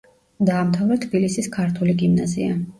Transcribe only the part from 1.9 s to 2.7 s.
გიმნაზია.